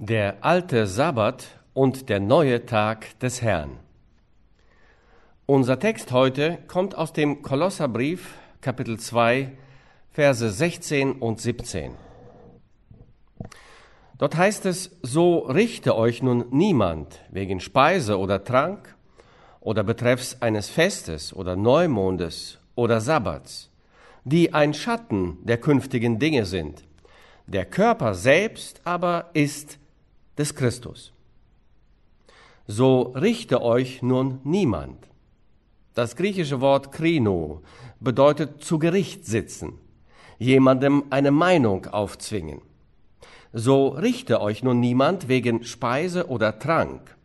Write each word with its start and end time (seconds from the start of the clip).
Der 0.00 0.36
alte 0.42 0.86
Sabbat 0.86 1.48
und 1.74 2.08
der 2.08 2.20
neue 2.20 2.64
Tag 2.64 3.18
des 3.18 3.42
Herrn. 3.42 3.80
Unser 5.44 5.80
Text 5.80 6.12
heute 6.12 6.58
kommt 6.68 6.94
aus 6.94 7.12
dem 7.12 7.42
Kolosserbrief, 7.42 8.36
Kapitel 8.60 9.00
2, 9.00 9.50
Verse 10.12 10.50
16 10.50 11.14
und 11.14 11.40
17. 11.40 11.94
Dort 14.18 14.36
heißt 14.36 14.66
es, 14.66 14.96
so 15.02 15.38
richte 15.38 15.96
euch 15.96 16.22
nun 16.22 16.44
niemand 16.52 17.18
wegen 17.32 17.58
Speise 17.58 18.20
oder 18.20 18.44
Trank 18.44 18.94
oder 19.58 19.82
betreffs 19.82 20.40
eines 20.40 20.68
Festes 20.68 21.34
oder 21.34 21.56
Neumondes 21.56 22.60
oder 22.76 23.00
Sabbats, 23.00 23.68
die 24.22 24.54
ein 24.54 24.74
Schatten 24.74 25.38
der 25.44 25.58
künftigen 25.58 26.20
Dinge 26.20 26.46
sind. 26.46 26.84
Der 27.48 27.64
Körper 27.64 28.14
selbst 28.14 28.80
aber 28.84 29.30
ist 29.32 29.80
des 30.38 30.54
Christus. 30.54 31.12
So 32.66 33.02
richte 33.14 33.62
euch 33.62 34.02
nun 34.02 34.40
niemand. 34.44 35.08
Das 35.94 36.16
griechische 36.16 36.60
Wort 36.60 36.92
krino 36.92 37.62
bedeutet 37.98 38.62
zu 38.62 38.78
Gericht 38.78 39.26
sitzen, 39.26 39.80
jemandem 40.38 41.04
eine 41.10 41.30
Meinung 41.30 41.86
aufzwingen. 41.86 42.60
So 43.52 43.88
richte 43.88 44.40
euch 44.40 44.62
nun 44.62 44.78
niemand 44.80 45.28
wegen 45.28 45.64
Speise 45.64 46.28
oder 46.28 46.58
Trank. 46.58 47.16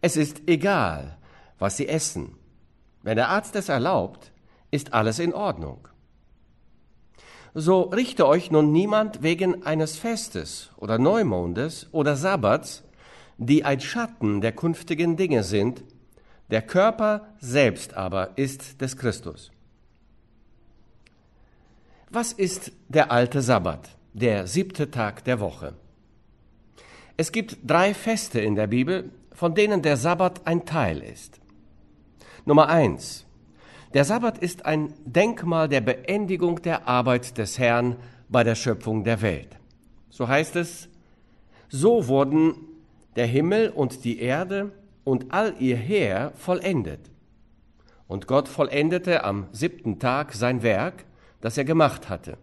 Es 0.00 0.16
ist 0.16 0.42
egal, 0.46 1.18
was 1.58 1.76
sie 1.76 1.88
essen. 1.88 2.36
Wenn 3.02 3.16
der 3.16 3.28
Arzt 3.28 3.56
es 3.56 3.68
erlaubt, 3.68 4.32
ist 4.70 4.92
alles 4.92 5.18
in 5.18 5.34
Ordnung. 5.34 5.87
So 7.60 7.80
richte 7.80 8.28
euch 8.28 8.52
nun 8.52 8.70
niemand 8.70 9.24
wegen 9.24 9.66
eines 9.66 9.96
Festes 9.96 10.70
oder 10.76 10.96
Neumondes 10.96 11.88
oder 11.90 12.14
Sabbats, 12.14 12.84
die 13.36 13.64
ein 13.64 13.80
Schatten 13.80 14.40
der 14.40 14.52
künftigen 14.52 15.16
Dinge 15.16 15.42
sind, 15.42 15.82
der 16.52 16.62
Körper 16.62 17.34
selbst 17.40 17.94
aber 17.94 18.38
ist 18.38 18.80
des 18.80 18.96
Christus. 18.96 19.50
Was 22.10 22.32
ist 22.32 22.70
der 22.86 23.10
alte 23.10 23.42
Sabbat, 23.42 23.88
der 24.12 24.46
siebte 24.46 24.92
Tag 24.92 25.24
der 25.24 25.40
Woche? 25.40 25.74
Es 27.16 27.32
gibt 27.32 27.56
drei 27.64 27.92
Feste 27.92 28.40
in 28.40 28.54
der 28.54 28.68
Bibel, 28.68 29.10
von 29.32 29.56
denen 29.56 29.82
der 29.82 29.96
Sabbat 29.96 30.46
ein 30.46 30.64
Teil 30.64 31.02
ist. 31.02 31.40
Nummer 32.44 32.68
eins, 32.68 33.26
der 33.94 34.04
Sabbat 34.04 34.38
ist 34.38 34.66
ein 34.66 34.92
Denkmal 35.04 35.68
der 35.68 35.80
Beendigung 35.80 36.60
der 36.60 36.86
Arbeit 36.86 37.38
des 37.38 37.58
Herrn 37.58 37.96
bei 38.28 38.44
der 38.44 38.54
Schöpfung 38.54 39.02
der 39.02 39.22
Welt. 39.22 39.56
So 40.10 40.28
heißt 40.28 40.56
es, 40.56 40.88
so 41.68 42.06
wurden 42.06 42.54
der 43.16 43.26
Himmel 43.26 43.70
und 43.70 44.04
die 44.04 44.20
Erde 44.20 44.72
und 45.04 45.32
all 45.32 45.54
ihr 45.58 45.76
Heer 45.76 46.32
vollendet. 46.36 47.10
Und 48.06 48.26
Gott 48.26 48.48
vollendete 48.48 49.24
am 49.24 49.46
siebten 49.52 49.98
Tag 49.98 50.34
sein 50.34 50.62
Werk, 50.62 51.04
das 51.40 51.56
er 51.56 51.64
gemacht 51.64 52.10
hatte. 52.10 52.36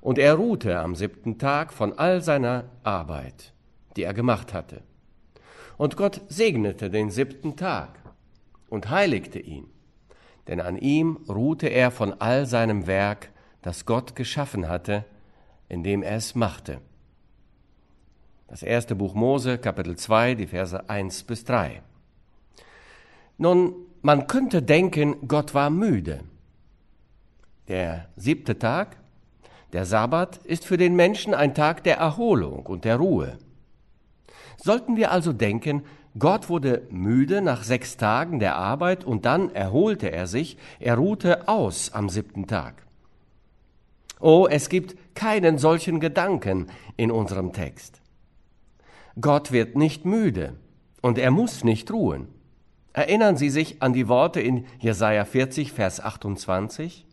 Und 0.00 0.18
er 0.18 0.34
ruhte 0.34 0.78
am 0.78 0.94
siebten 0.94 1.38
Tag 1.38 1.72
von 1.72 1.98
all 1.98 2.20
seiner 2.20 2.64
Arbeit, 2.82 3.54
die 3.96 4.02
er 4.02 4.14
gemacht 4.14 4.52
hatte. 4.52 4.82
Und 5.78 5.96
Gott 5.96 6.20
segnete 6.28 6.90
den 6.90 7.10
siebten 7.10 7.56
Tag 7.56 8.00
und 8.68 8.90
heiligte 8.90 9.38
ihn 9.38 9.66
denn 10.48 10.60
an 10.60 10.76
ihm 10.76 11.18
ruhte 11.28 11.68
er 11.68 11.90
von 11.90 12.14
all 12.20 12.46
seinem 12.46 12.86
Werk, 12.86 13.30
das 13.62 13.84
Gott 13.86 14.16
geschaffen 14.16 14.68
hatte, 14.68 15.04
indem 15.68 16.02
er 16.02 16.16
es 16.16 16.34
machte. 16.34 16.80
Das 18.48 18.62
erste 18.62 18.94
Buch 18.94 19.14
Mose, 19.14 19.58
Kapitel 19.58 19.96
2, 19.96 20.34
die 20.34 20.46
Verse 20.46 20.88
1 20.88 21.24
bis 21.24 21.44
3. 21.44 21.82
Nun, 23.36 23.74
man 24.00 24.26
könnte 24.26 24.62
denken, 24.62 25.28
Gott 25.28 25.52
war 25.52 25.68
müde. 25.68 26.20
Der 27.68 28.08
siebte 28.16 28.58
Tag, 28.58 28.96
der 29.74 29.84
Sabbat, 29.84 30.38
ist 30.38 30.64
für 30.64 30.78
den 30.78 30.96
Menschen 30.96 31.34
ein 31.34 31.54
Tag 31.54 31.84
der 31.84 31.98
Erholung 31.98 32.64
und 32.64 32.86
der 32.86 32.96
Ruhe. 32.96 33.38
Sollten 34.56 34.96
wir 34.96 35.12
also 35.12 35.34
denken, 35.34 35.84
Gott 36.16 36.48
wurde 36.48 36.82
müde 36.90 37.42
nach 37.42 37.62
sechs 37.62 37.96
Tagen 37.96 38.38
der 38.38 38.56
Arbeit 38.56 39.04
und 39.04 39.24
dann 39.24 39.54
erholte 39.54 40.10
er 40.10 40.26
sich, 40.26 40.56
er 40.78 40.96
ruhte 40.96 41.48
aus 41.48 41.92
am 41.92 42.08
siebten 42.08 42.46
Tag. 42.46 42.86
Oh, 44.20 44.46
es 44.50 44.68
gibt 44.68 44.96
keinen 45.14 45.58
solchen 45.58 46.00
Gedanken 46.00 46.66
in 46.96 47.10
unserem 47.10 47.52
Text. 47.52 48.00
Gott 49.20 49.52
wird 49.52 49.76
nicht 49.76 50.04
müde 50.04 50.54
und 51.02 51.18
er 51.18 51.30
muss 51.30 51.64
nicht 51.64 51.90
ruhen. 51.90 52.28
Erinnern 52.92 53.36
Sie 53.36 53.50
sich 53.50 53.82
an 53.82 53.92
die 53.92 54.08
Worte 54.08 54.40
in 54.40 54.66
Jesaja 54.80 55.24
40, 55.24 55.72
Vers 55.72 56.00
28? 56.00 57.06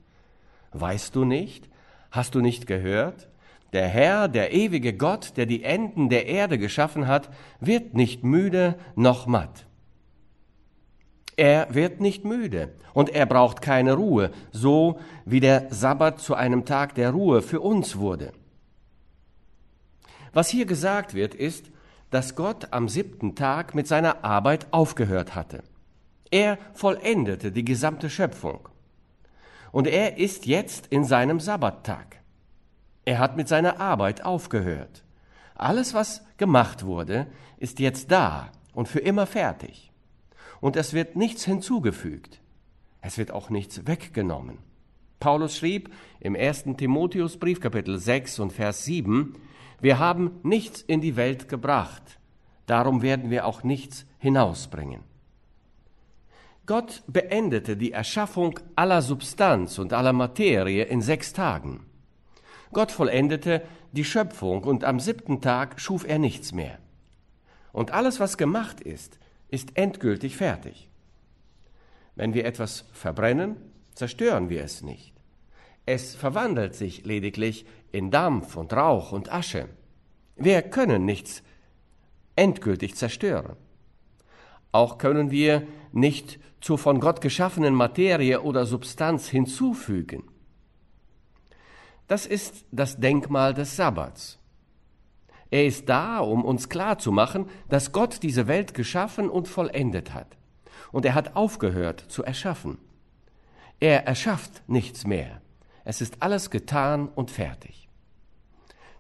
Weißt 0.71 1.15
du 1.15 1.25
nicht? 1.25 1.69
Hast 2.11 2.33
du 2.33 2.41
nicht 2.41 2.65
gehört? 2.65 3.27
Der 3.73 3.87
Herr, 3.87 4.27
der 4.27 4.53
ewige 4.53 4.93
Gott, 4.93 5.33
der 5.37 5.45
die 5.45 5.63
Enden 5.63 6.09
der 6.09 6.27
Erde 6.27 6.57
geschaffen 6.57 7.07
hat, 7.07 7.29
wird 7.59 7.93
nicht 7.93 8.23
müde 8.23 8.75
noch 8.95 9.27
matt. 9.27 9.65
Er 11.37 11.73
wird 11.73 11.99
nicht 11.99 12.23
müde 12.23 12.73
und 12.93 13.09
er 13.09 13.25
braucht 13.25 13.61
keine 13.61 13.93
Ruhe, 13.93 14.31
so 14.51 14.99
wie 15.25 15.41
der 15.41 15.67
Sabbat 15.69 16.19
zu 16.21 16.35
einem 16.35 16.63
Tag 16.63 16.95
der 16.95 17.11
Ruhe 17.11 17.41
für 17.41 17.59
uns 17.59 17.97
wurde. 17.97 18.31
Was 20.31 20.49
hier 20.49 20.65
gesagt 20.65 21.13
wird, 21.13 21.35
ist, 21.35 21.71
dass 22.09 22.35
Gott 22.35 22.71
am 22.71 22.87
siebten 22.87 23.35
Tag 23.35 23.75
mit 23.75 23.87
seiner 23.87 24.23
Arbeit 24.23 24.67
aufgehört 24.71 25.35
hatte. 25.35 25.63
Er 26.31 26.57
vollendete 26.73 27.51
die 27.51 27.65
gesamte 27.65 28.09
Schöpfung. 28.09 28.69
Und 29.71 29.87
er 29.87 30.17
ist 30.17 30.45
jetzt 30.45 30.87
in 30.87 31.03
seinem 31.03 31.39
Sabbattag. 31.39 32.21
Er 33.05 33.19
hat 33.19 33.37
mit 33.37 33.47
seiner 33.47 33.79
Arbeit 33.79 34.25
aufgehört. 34.25 35.03
Alles, 35.53 35.93
was 35.93 36.25
gemacht 36.37 36.85
wurde, 36.85 37.27
ist 37.57 37.79
jetzt 37.79 38.11
da 38.11 38.51
und 38.73 38.87
für 38.87 38.99
immer 38.99 39.25
fertig. 39.25 39.91
Und 40.59 40.75
es 40.75 40.93
wird 40.93 41.15
nichts 41.15 41.45
hinzugefügt. 41.45 42.41
Es 43.01 43.17
wird 43.17 43.31
auch 43.31 43.49
nichts 43.49 43.85
weggenommen. 43.85 44.57
Paulus 45.19 45.55
schrieb 45.55 45.93
im 46.19 46.35
1. 46.35 46.65
Timotheusbrief 46.77 47.59
Kapitel 47.59 47.99
6 47.99 48.39
und 48.39 48.51
Vers 48.51 48.83
7, 48.85 49.35
wir 49.79 49.99
haben 49.99 50.39
nichts 50.43 50.81
in 50.81 51.01
die 51.01 51.15
Welt 51.15 51.47
gebracht, 51.47 52.19
darum 52.65 53.01
werden 53.01 53.29
wir 53.29 53.45
auch 53.45 53.63
nichts 53.63 54.05
hinausbringen. 54.17 55.01
Gott 56.65 57.03
beendete 57.07 57.77
die 57.77 57.91
Erschaffung 57.91 58.59
aller 58.75 59.01
Substanz 59.01 59.77
und 59.77 59.93
aller 59.93 60.13
Materie 60.13 60.83
in 60.85 61.01
sechs 61.01 61.31
Tagen. 61.31 61.85
Gott 62.75 62.91
vollendete 62.91 63.61
die 63.93 64.03
Schöpfung 64.03 64.65
und 64.65 64.83
am 64.83 64.99
siebten 64.99 65.39
Tag 65.39 65.79
schuf 65.79 66.05
er 66.05 66.19
nichts 66.19 66.51
mehr. 66.51 66.77
Und 67.71 67.91
alles, 67.91 68.19
was 68.19 68.37
gemacht 68.37 68.81
ist, 68.81 69.17
ist 69.47 69.77
endgültig 69.77 70.35
fertig. 70.35 70.89
Wenn 72.15 72.33
wir 72.33 72.43
etwas 72.43 72.83
verbrennen, 72.91 73.55
zerstören 73.93 74.49
wir 74.49 74.61
es 74.61 74.81
nicht. 74.81 75.13
Es 75.85 76.15
verwandelt 76.15 76.75
sich 76.75 77.05
lediglich 77.05 77.65
in 77.93 78.11
Dampf 78.11 78.57
und 78.57 78.73
Rauch 78.73 79.13
und 79.13 79.31
Asche. 79.31 79.69
Wir 80.35 80.61
können 80.61 81.05
nichts 81.05 81.43
endgültig 82.35 82.95
zerstören. 82.95 83.55
Auch 84.73 84.97
können 84.97 85.31
wir 85.31 85.65
nicht 85.93 86.39
zur 86.59 86.77
von 86.77 86.99
Gott 86.99 87.21
geschaffenen 87.21 87.73
Materie 87.73 88.41
oder 88.41 88.65
Substanz 88.65 89.29
hinzufügen. 89.29 90.25
Das 92.07 92.25
ist 92.25 92.65
das 92.71 92.97
Denkmal 92.97 93.53
des 93.53 93.75
Sabbats. 93.75 94.39
Er 95.49 95.65
ist 95.65 95.89
da, 95.89 96.19
um 96.19 96.43
uns 96.43 96.69
klarzumachen, 96.69 97.47
dass 97.69 97.91
Gott 97.91 98.23
diese 98.23 98.47
Welt 98.47 98.73
geschaffen 98.73 99.29
und 99.29 99.47
vollendet 99.47 100.13
hat. 100.13 100.37
Und 100.91 101.05
er 101.05 101.15
hat 101.15 101.35
aufgehört 101.35 101.99
zu 101.99 102.23
erschaffen. 102.23 102.77
Er 103.79 104.05
erschafft 104.05 104.63
nichts 104.67 105.05
mehr. 105.05 105.41
Es 105.83 106.01
ist 106.01 106.21
alles 106.21 106.49
getan 106.49 107.09
und 107.09 107.31
fertig. 107.31 107.89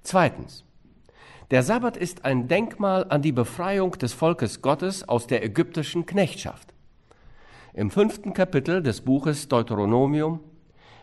Zweitens. 0.03 0.63
Der 1.51 1.61
Sabbat 1.61 1.95
ist 1.95 2.25
ein 2.25 2.47
Denkmal 2.47 3.05
an 3.09 3.21
die 3.21 3.31
Befreiung 3.31 3.91
des 3.91 4.13
Volkes 4.13 4.61
Gottes 4.61 5.07
aus 5.07 5.27
der 5.27 5.43
ägyptischen 5.43 6.05
Knechtschaft. 6.05 6.73
Im 7.73 7.91
fünften 7.91 8.33
Kapitel 8.33 8.81
des 8.81 9.01
Buches 9.01 9.47
Deuteronomium 9.47 10.39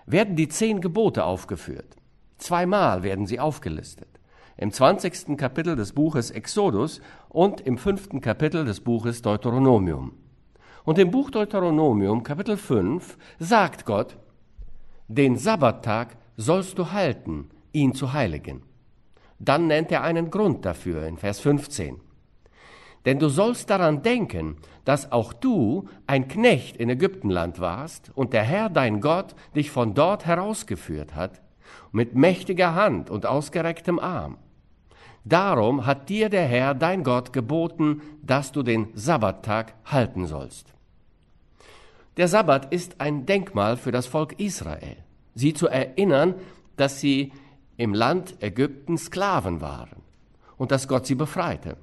werden 0.06 0.37
die 0.37 0.49
zehn 0.49 0.81
Gebote 0.81 1.25
aufgeführt. 1.25 1.96
Zweimal 2.38 3.02
werden 3.02 3.26
sie 3.26 3.40
aufgelistet. 3.40 4.08
Im 4.56 4.72
20. 4.72 5.37
Kapitel 5.37 5.76
des 5.76 5.93
Buches 5.93 6.31
Exodus 6.31 7.00
und 7.28 7.60
im 7.60 7.78
fünften 7.78 8.20
Kapitel 8.20 8.64
des 8.64 8.81
Buches 8.81 9.22
Deuteronomium. 9.22 10.12
Und 10.84 10.99
im 10.99 11.10
Buch 11.10 11.31
Deuteronomium, 11.31 12.22
Kapitel 12.22 12.56
5, 12.56 13.16
sagt 13.38 13.87
Gott, 13.87 14.16
den 15.08 15.37
Sabbattag 15.37 16.16
sollst 16.37 16.78
du 16.78 16.93
halten, 16.93 17.50
ihn 17.72 17.94
zu 17.94 18.12
heiligen. 18.12 18.62
Dann 19.38 19.66
nennt 19.66 19.93
er 19.93 20.02
einen 20.02 20.31
Grund 20.31 20.64
dafür 20.64 21.06
in 21.06 21.16
Vers 21.16 21.40
15. 21.40 22.00
Denn 23.04 23.19
du 23.19 23.28
sollst 23.28 23.69
daran 23.70 24.02
denken, 24.02 24.56
dass 24.84 25.10
auch 25.10 25.32
du 25.32 25.88
ein 26.06 26.28
Knecht 26.28 26.76
in 26.76 26.88
Ägyptenland 26.88 27.58
warst 27.60 28.10
und 28.14 28.32
der 28.32 28.43
Herr 28.43 28.70
dein 28.70 29.00
Gott 29.00 29.34
dich 29.56 29.70
von 29.70 29.94
dort 29.94 30.25
herausgeführt 30.26 31.14
hat, 31.14 31.40
mit 31.90 32.14
mächtiger 32.14 32.75
Hand 32.75 33.10
und 33.10 33.26
ausgerecktem 33.26 33.99
Arm. 33.99 34.38
Darum 35.25 35.87
hat 35.87 36.08
dir 36.08 36.28
der 36.28 36.46
Herr 36.46 36.75
dein 36.75 37.04
Gott 37.04 37.32
geboten, 37.32 38.02
dass 38.22 38.52
du 38.52 38.62
den 38.62 38.88
Sabbattag 38.94 39.75
halten 39.84 40.26
sollst. 40.26 40.72
Der 42.16 42.28
Sabbat 42.28 42.72
ist 42.72 43.00
ein 43.00 43.25
Denkmal 43.25 43.76
für 43.76 43.93
das 43.93 44.06
Volk 44.06 44.38
Israel, 44.38 44.96
sie 45.34 45.55
zu 45.55 45.69
erinnern, 45.69 46.34
dass 46.76 47.00
sie 47.00 47.32
im 47.76 47.94
Land 47.94 48.43
Ägypten 48.43 48.98
Sklaven 48.98 49.60
waren 49.60 50.02
und 50.56 50.72
dass 50.72 50.88
Gott 50.88 51.06
sie 51.06 51.14
befreite. 51.14 51.76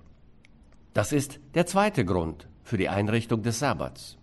Das 0.94 1.12
ist 1.12 1.39
der 1.53 1.65
zweite 1.65 2.06
Grund 2.06 2.47
für 2.63 2.77
die 2.77 2.89
Einrichtung 2.89 3.44
des 3.44 3.59
Sabbats. 3.59 4.18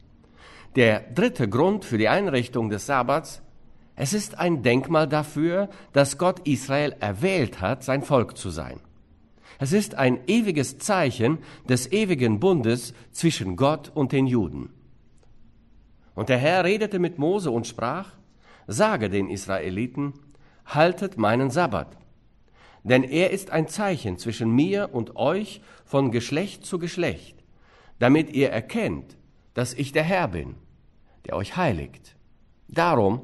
Der 0.75 1.01
dritte 1.01 1.49
Grund 1.49 1.85
für 1.85 1.99
die 1.99 2.09
Einrichtung 2.09 2.69
des 2.69 2.87
Sabbats, 2.87 3.43
es 3.95 4.13
ist 4.13 4.39
ein 4.39 4.63
Denkmal 4.63 5.09
dafür, 5.09 5.71
dass 5.93 6.19
Gott 6.19 6.47
Israel 6.47 6.95
erwählt 7.01 7.61
hat, 7.61 7.83
sein 7.83 8.03
Volk 8.03 8.37
zu 8.37 8.51
sein. 8.51 8.81
Es 9.59 9.73
ist 9.73 9.95
ein 9.95 10.21
ewiges 10.27 10.79
Zeichen 10.79 11.39
des 11.67 11.91
ewigen 11.93 12.41
Bundes 12.41 12.93
zwischen 13.11 13.57
Gott 13.57 13.91
und 13.95 14.13
den 14.13 14.27
Juden. 14.27 14.69
Und 16.15 16.29
der 16.29 16.39
Herr 16.39 16.65
redete 16.65 16.99
mit 16.99 17.19
Mose 17.19 17.51
und 17.51 17.67
sprach, 17.67 18.13
sage 18.67 19.09
den 19.09 19.31
Israeliten, 19.31 20.13
haltet 20.67 21.17
meinen 21.17 21.51
Sabbat, 21.51 21.97
denn 22.89 23.03
er 23.03 23.31
ist 23.31 23.51
ein 23.51 23.67
Zeichen 23.67 24.17
zwischen 24.17 24.51
mir 24.51 24.91
und 24.93 25.17
euch 25.17 25.61
von 25.85 26.13
Geschlecht 26.13 26.65
zu 26.65 26.79
Geschlecht, 26.79 27.43
damit 27.99 28.31
ihr 28.31 28.51
erkennt, 28.51 29.17
dass 29.55 29.75
ich 29.75 29.91
der 29.91 30.05
Herr 30.05 30.29
bin, 30.29 30.55
der 31.25 31.35
euch 31.35 31.57
heiligt. 31.57 32.15
Darum 32.69 33.23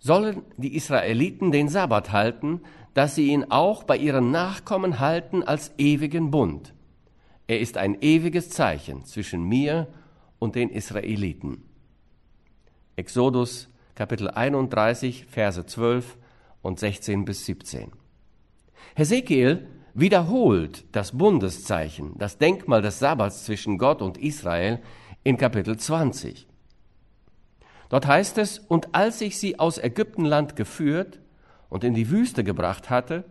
sollen 0.00 0.42
die 0.56 0.74
Israeliten 0.74 1.52
den 1.52 1.68
Sabbat 1.68 2.10
halten, 2.10 2.60
dass 2.94 3.14
sie 3.14 3.28
ihn 3.28 3.44
auch 3.50 3.84
bei 3.84 3.96
ihren 3.96 4.32
Nachkommen 4.32 4.98
halten 4.98 5.44
als 5.44 5.72
ewigen 5.78 6.32
Bund. 6.32 6.74
Er 7.46 7.60
ist 7.60 7.76
ein 7.76 8.00
ewiges 8.00 8.50
Zeichen 8.50 9.04
zwischen 9.04 9.44
mir 9.44 9.86
und 10.40 10.56
den 10.56 10.70
Israeliten. 10.70 11.62
Exodus 12.96 13.68
Kapitel 13.94 14.28
31, 14.28 15.26
Verse 15.26 15.64
12 15.64 16.18
und 16.62 16.80
16 16.80 17.24
bis 17.24 17.46
17. 17.46 17.92
Hesekiel 18.94 19.66
wiederholt 19.94 20.84
das 20.92 21.16
Bundeszeichen, 21.16 22.12
das 22.18 22.38
Denkmal 22.38 22.82
des 22.82 22.98
Sabbats 22.98 23.44
zwischen 23.44 23.78
Gott 23.78 24.02
und 24.02 24.18
Israel 24.18 24.80
in 25.24 25.36
Kapitel 25.36 25.76
20. 25.76 26.46
Dort 27.88 28.06
heißt 28.06 28.38
es, 28.38 28.58
und 28.58 28.94
als 28.94 29.20
ich 29.20 29.38
sie 29.38 29.58
aus 29.58 29.78
Ägyptenland 29.78 30.56
geführt 30.56 31.20
und 31.68 31.84
in 31.84 31.94
die 31.94 32.10
Wüste 32.10 32.44
gebracht 32.44 32.90
hatte, 32.90 33.24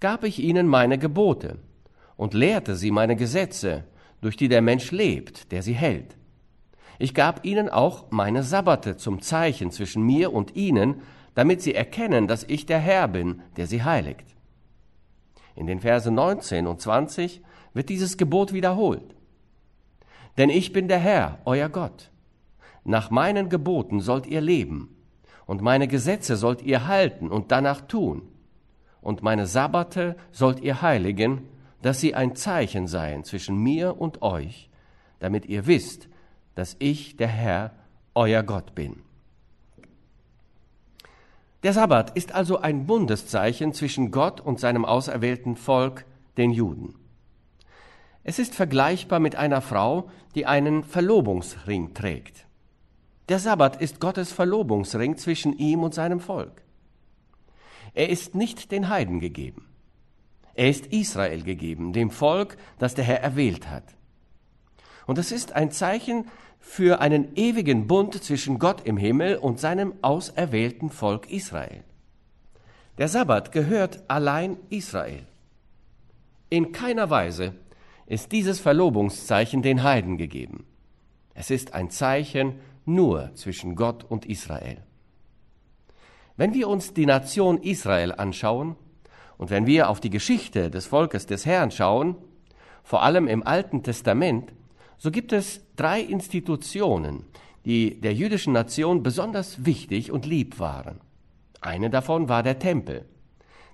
gab 0.00 0.24
ich 0.24 0.38
ihnen 0.38 0.66
meine 0.66 0.98
Gebote 0.98 1.58
und 2.16 2.34
lehrte 2.34 2.76
sie 2.76 2.90
meine 2.90 3.16
Gesetze, 3.16 3.84
durch 4.20 4.36
die 4.36 4.48
der 4.48 4.62
Mensch 4.62 4.90
lebt, 4.92 5.50
der 5.50 5.62
sie 5.62 5.72
hält. 5.72 6.16
Ich 6.98 7.14
gab 7.14 7.44
ihnen 7.44 7.68
auch 7.68 8.10
meine 8.10 8.42
Sabbate 8.42 8.96
zum 8.96 9.20
Zeichen 9.22 9.70
zwischen 9.70 10.04
mir 10.04 10.32
und 10.32 10.54
ihnen, 10.54 11.02
damit 11.34 11.62
sie 11.62 11.74
erkennen, 11.74 12.28
dass 12.28 12.44
ich 12.44 12.66
der 12.66 12.78
Herr 12.78 13.08
bin, 13.08 13.42
der 13.56 13.66
sie 13.66 13.82
heiligt. 13.82 14.26
In 15.54 15.66
den 15.66 15.80
Versen 15.80 16.14
19 16.14 16.66
und 16.66 16.80
20 16.80 17.42
wird 17.74 17.88
dieses 17.88 18.16
Gebot 18.16 18.52
wiederholt. 18.52 19.14
Denn 20.38 20.50
ich 20.50 20.72
bin 20.72 20.88
der 20.88 20.98
Herr, 20.98 21.38
euer 21.44 21.68
Gott. 21.68 22.10
Nach 22.84 23.10
meinen 23.10 23.48
Geboten 23.48 24.00
sollt 24.00 24.26
ihr 24.26 24.40
leben, 24.40 24.96
und 25.46 25.60
meine 25.60 25.88
Gesetze 25.88 26.36
sollt 26.36 26.62
ihr 26.62 26.86
halten 26.86 27.28
und 27.28 27.52
danach 27.52 27.82
tun. 27.82 28.22
Und 29.00 29.22
meine 29.22 29.46
Sabbate 29.46 30.16
sollt 30.30 30.60
ihr 30.60 30.80
heiligen, 30.82 31.48
dass 31.82 32.00
sie 32.00 32.14
ein 32.14 32.36
Zeichen 32.36 32.86
seien 32.86 33.24
zwischen 33.24 33.56
mir 33.56 34.00
und 34.00 34.22
euch, 34.22 34.70
damit 35.18 35.46
ihr 35.46 35.66
wisst, 35.66 36.08
dass 36.54 36.76
ich 36.78 37.16
der 37.16 37.28
Herr, 37.28 37.72
euer 38.14 38.42
Gott 38.42 38.74
bin. 38.74 39.02
Der 41.62 41.72
Sabbat 41.72 42.16
ist 42.16 42.32
also 42.32 42.58
ein 42.58 42.86
Bundeszeichen 42.86 43.72
zwischen 43.72 44.10
Gott 44.10 44.40
und 44.40 44.58
seinem 44.58 44.84
auserwählten 44.84 45.56
Volk, 45.56 46.04
den 46.36 46.50
Juden. 46.50 46.96
Es 48.24 48.38
ist 48.38 48.54
vergleichbar 48.54 49.20
mit 49.20 49.36
einer 49.36 49.60
Frau, 49.60 50.10
die 50.34 50.46
einen 50.46 50.82
Verlobungsring 50.82 51.94
trägt. 51.94 52.46
Der 53.28 53.38
Sabbat 53.38 53.80
ist 53.80 54.00
Gottes 54.00 54.32
Verlobungsring 54.32 55.16
zwischen 55.16 55.56
ihm 55.56 55.84
und 55.84 55.94
seinem 55.94 56.18
Volk. 56.18 56.62
Er 57.94 58.08
ist 58.08 58.34
nicht 58.34 58.72
den 58.72 58.88
Heiden 58.88 59.20
gegeben. 59.20 59.68
Er 60.54 60.68
ist 60.68 60.86
Israel 60.86 61.42
gegeben, 61.42 61.92
dem 61.92 62.10
Volk, 62.10 62.56
das 62.78 62.94
der 62.94 63.04
Herr 63.04 63.20
erwählt 63.20 63.70
hat. 63.70 63.84
Und 65.06 65.18
es 65.18 65.32
ist 65.32 65.52
ein 65.52 65.70
Zeichen 65.70 66.26
für 66.60 67.00
einen 67.00 67.34
ewigen 67.34 67.86
Bund 67.86 68.22
zwischen 68.22 68.58
Gott 68.58 68.82
im 68.86 68.96
Himmel 68.96 69.36
und 69.36 69.58
seinem 69.58 69.94
auserwählten 70.02 70.90
Volk 70.90 71.30
Israel. 71.30 71.82
Der 72.98 73.08
Sabbat 73.08 73.52
gehört 73.52 74.04
allein 74.08 74.56
Israel. 74.70 75.26
In 76.50 76.72
keiner 76.72 77.10
Weise 77.10 77.54
ist 78.06 78.30
dieses 78.32 78.60
Verlobungszeichen 78.60 79.62
den 79.62 79.82
Heiden 79.82 80.18
gegeben. 80.18 80.66
Es 81.34 81.50
ist 81.50 81.74
ein 81.74 81.90
Zeichen 81.90 82.60
nur 82.84 83.30
zwischen 83.34 83.74
Gott 83.74 84.04
und 84.04 84.26
Israel. 84.26 84.78
Wenn 86.36 86.54
wir 86.54 86.68
uns 86.68 86.94
die 86.94 87.06
Nation 87.06 87.58
Israel 87.62 88.12
anschauen 88.12 88.76
und 89.38 89.50
wenn 89.50 89.66
wir 89.66 89.88
auf 89.88 90.00
die 90.00 90.10
Geschichte 90.10 90.70
des 90.70 90.86
Volkes 90.86 91.26
des 91.26 91.46
Herrn 91.46 91.70
schauen, 91.70 92.16
vor 92.82 93.02
allem 93.02 93.28
im 93.28 93.46
Alten 93.46 93.82
Testament, 93.82 94.52
so 95.02 95.10
gibt 95.10 95.32
es 95.32 95.60
drei 95.74 96.00
Institutionen, 96.00 97.24
die 97.64 98.00
der 98.00 98.14
jüdischen 98.14 98.52
Nation 98.52 99.02
besonders 99.02 99.66
wichtig 99.66 100.12
und 100.12 100.26
lieb 100.26 100.60
waren. 100.60 101.00
Eine 101.60 101.90
davon 101.90 102.28
war 102.28 102.44
der 102.44 102.60
Tempel. 102.60 103.04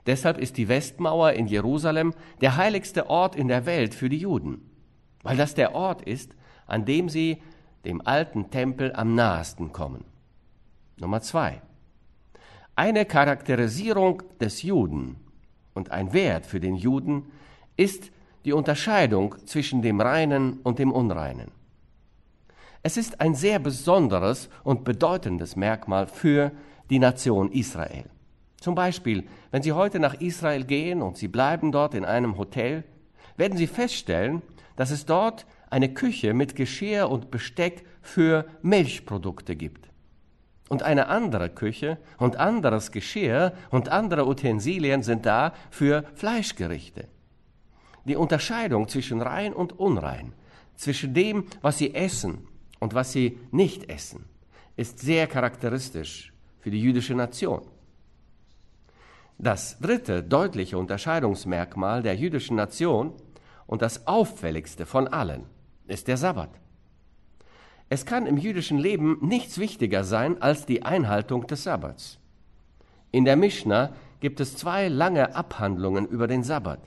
Deshalb 0.06 0.38
ist 0.38 0.56
die 0.56 0.68
Westmauer 0.68 1.32
in 1.34 1.46
Jerusalem 1.46 2.14
der 2.40 2.56
heiligste 2.56 3.10
Ort 3.10 3.36
in 3.36 3.46
der 3.46 3.66
Welt 3.66 3.94
für 3.94 4.08
die 4.08 4.16
Juden, 4.16 4.70
weil 5.22 5.36
das 5.36 5.54
der 5.54 5.74
Ort 5.74 6.00
ist, 6.00 6.34
an 6.66 6.86
dem 6.86 7.10
sie 7.10 7.42
dem 7.84 8.00
alten 8.06 8.50
Tempel 8.50 8.94
am 8.94 9.14
nahesten 9.14 9.70
kommen. 9.70 10.06
Nummer 10.96 11.20
zwei. 11.20 11.60
Eine 12.74 13.04
Charakterisierung 13.04 14.22
des 14.40 14.62
Juden 14.62 15.16
und 15.74 15.90
ein 15.90 16.14
Wert 16.14 16.46
für 16.46 16.58
den 16.58 16.74
Juden 16.74 17.24
ist 17.76 18.12
die 18.48 18.54
Unterscheidung 18.54 19.34
zwischen 19.44 19.82
dem 19.82 20.00
Reinen 20.00 20.60
und 20.62 20.78
dem 20.78 20.90
Unreinen. 20.90 21.50
Es 22.82 22.96
ist 22.96 23.20
ein 23.20 23.34
sehr 23.34 23.58
besonderes 23.58 24.48
und 24.64 24.84
bedeutendes 24.84 25.54
Merkmal 25.54 26.06
für 26.06 26.52
die 26.88 26.98
Nation 26.98 27.52
Israel. 27.52 28.06
Zum 28.58 28.74
Beispiel, 28.74 29.24
wenn 29.50 29.62
Sie 29.62 29.72
heute 29.72 30.00
nach 30.00 30.14
Israel 30.22 30.64
gehen 30.64 31.02
und 31.02 31.18
Sie 31.18 31.28
bleiben 31.28 31.72
dort 31.72 31.92
in 31.92 32.06
einem 32.06 32.38
Hotel, 32.38 32.84
werden 33.36 33.58
Sie 33.58 33.66
feststellen, 33.66 34.40
dass 34.76 34.92
es 34.92 35.04
dort 35.04 35.44
eine 35.68 35.92
Küche 35.92 36.32
mit 36.32 36.56
Geschirr 36.56 37.10
und 37.10 37.30
Besteck 37.30 37.84
für 38.00 38.46
Milchprodukte 38.62 39.56
gibt. 39.56 39.90
Und 40.70 40.82
eine 40.82 41.08
andere 41.08 41.50
Küche 41.50 41.98
und 42.16 42.36
anderes 42.36 42.92
Geschirr 42.92 43.52
und 43.68 43.90
andere 43.90 44.26
Utensilien 44.26 45.02
sind 45.02 45.26
da 45.26 45.52
für 45.68 46.04
Fleischgerichte 46.14 47.08
die 48.08 48.16
Unterscheidung 48.16 48.88
zwischen 48.88 49.20
rein 49.22 49.52
und 49.52 49.78
unrein, 49.78 50.32
zwischen 50.76 51.14
dem, 51.14 51.44
was 51.62 51.78
sie 51.78 51.94
essen 51.94 52.48
und 52.80 52.94
was 52.94 53.12
sie 53.12 53.38
nicht 53.50 53.88
essen, 53.88 54.24
ist 54.76 54.98
sehr 54.98 55.26
charakteristisch 55.26 56.32
für 56.60 56.70
die 56.70 56.80
jüdische 56.80 57.14
Nation. 57.14 57.62
Das 59.38 59.78
dritte 59.78 60.22
deutliche 60.24 60.78
Unterscheidungsmerkmal 60.78 62.02
der 62.02 62.16
jüdischen 62.16 62.56
Nation 62.56 63.12
und 63.66 63.82
das 63.82 64.06
auffälligste 64.06 64.84
von 64.84 65.06
allen 65.06 65.44
ist 65.86 66.08
der 66.08 66.16
Sabbat. 66.16 66.50
Es 67.88 68.04
kann 68.04 68.26
im 68.26 68.36
jüdischen 68.36 68.78
Leben 68.78 69.18
nichts 69.22 69.58
wichtiger 69.58 70.04
sein 70.04 70.42
als 70.42 70.66
die 70.66 70.82
Einhaltung 70.82 71.46
des 71.46 71.62
Sabbats. 71.62 72.18
In 73.10 73.24
der 73.24 73.36
Mishnah 73.36 73.92
gibt 74.20 74.40
es 74.40 74.56
zwei 74.56 74.88
lange 74.88 75.34
Abhandlungen 75.34 76.06
über 76.06 76.26
den 76.26 76.42
Sabbat. 76.42 76.80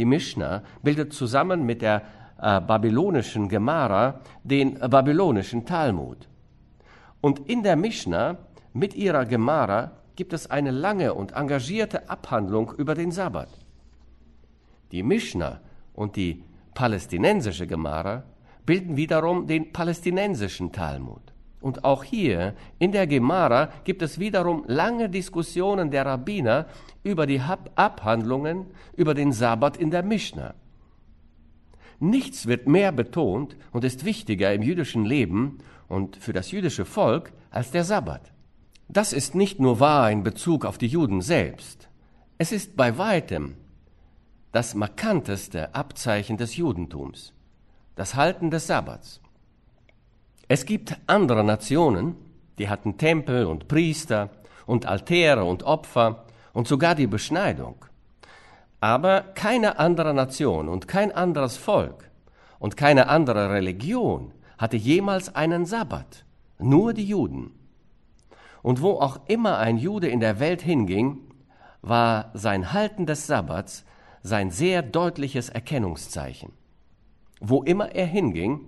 Die 0.00 0.06
Mishnah 0.06 0.62
bildet 0.82 1.12
zusammen 1.12 1.66
mit 1.66 1.82
der 1.82 2.00
äh, 2.40 2.58
babylonischen 2.62 3.50
Gemara 3.50 4.20
den 4.42 4.78
babylonischen 4.78 5.66
Talmud. 5.66 6.26
Und 7.20 7.40
in 7.50 7.62
der 7.62 7.76
Mishnah 7.76 8.38
mit 8.72 8.94
ihrer 8.94 9.26
Gemara 9.26 9.90
gibt 10.16 10.32
es 10.32 10.50
eine 10.50 10.70
lange 10.70 11.12
und 11.12 11.32
engagierte 11.32 12.08
Abhandlung 12.08 12.72
über 12.78 12.94
den 12.94 13.10
Sabbat. 13.10 13.50
Die 14.90 15.02
Mishnah 15.02 15.60
und 15.92 16.16
die 16.16 16.44
palästinensische 16.72 17.66
Gemara 17.66 18.22
bilden 18.64 18.96
wiederum 18.96 19.46
den 19.46 19.70
palästinensischen 19.70 20.72
Talmud. 20.72 21.34
Und 21.60 21.84
auch 21.84 22.04
hier 22.04 22.54
in 22.78 22.92
der 22.92 23.06
Gemara 23.06 23.70
gibt 23.84 24.02
es 24.02 24.18
wiederum 24.18 24.64
lange 24.66 25.10
Diskussionen 25.10 25.90
der 25.90 26.06
Rabbiner 26.06 26.66
über 27.02 27.26
die 27.26 27.40
Abhandlungen 27.74 28.66
über 28.96 29.14
den 29.14 29.32
Sabbat 29.32 29.76
in 29.76 29.90
der 29.90 30.02
Mishnah. 30.02 30.54
Nichts 31.98 32.46
wird 32.46 32.66
mehr 32.66 32.92
betont 32.92 33.56
und 33.72 33.84
ist 33.84 34.06
wichtiger 34.06 34.54
im 34.54 34.62
jüdischen 34.62 35.04
Leben 35.04 35.58
und 35.86 36.16
für 36.16 36.32
das 36.32 36.50
jüdische 36.50 36.86
Volk 36.86 37.32
als 37.50 37.72
der 37.72 37.84
Sabbat. 37.84 38.32
Das 38.88 39.12
ist 39.12 39.34
nicht 39.34 39.60
nur 39.60 39.80
wahr 39.80 40.10
in 40.10 40.22
Bezug 40.22 40.64
auf 40.64 40.78
die 40.78 40.86
Juden 40.86 41.20
selbst. 41.20 41.88
Es 42.38 42.52
ist 42.52 42.74
bei 42.74 42.96
weitem 42.96 43.54
das 44.50 44.74
markanteste 44.74 45.74
Abzeichen 45.74 46.38
des 46.38 46.56
Judentums, 46.56 47.34
das 47.96 48.14
Halten 48.14 48.50
des 48.50 48.66
Sabbats. 48.66 49.20
Es 50.52 50.66
gibt 50.66 50.96
andere 51.06 51.44
Nationen, 51.44 52.16
die 52.58 52.68
hatten 52.68 52.98
Tempel 52.98 53.46
und 53.46 53.68
Priester 53.68 54.30
und 54.66 54.84
Altäre 54.84 55.44
und 55.44 55.62
Opfer 55.62 56.24
und 56.52 56.66
sogar 56.66 56.96
die 56.96 57.06
Beschneidung. 57.06 57.76
Aber 58.80 59.20
keine 59.20 59.78
andere 59.78 60.12
Nation 60.12 60.68
und 60.68 60.88
kein 60.88 61.12
anderes 61.12 61.56
Volk 61.56 62.10
und 62.58 62.76
keine 62.76 63.08
andere 63.08 63.52
Religion 63.52 64.32
hatte 64.58 64.76
jemals 64.76 65.36
einen 65.36 65.66
Sabbat, 65.66 66.24
nur 66.58 66.94
die 66.94 67.06
Juden. 67.06 67.52
Und 68.60 68.82
wo 68.82 68.94
auch 68.94 69.20
immer 69.28 69.58
ein 69.58 69.78
Jude 69.78 70.08
in 70.08 70.18
der 70.18 70.40
Welt 70.40 70.62
hinging, 70.62 71.18
war 71.80 72.32
sein 72.34 72.72
Halten 72.72 73.06
des 73.06 73.28
Sabbats 73.28 73.84
sein 74.24 74.50
sehr 74.50 74.82
deutliches 74.82 75.48
Erkennungszeichen. 75.48 76.50
Wo 77.38 77.62
immer 77.62 77.94
er 77.94 78.06
hinging, 78.06 78.66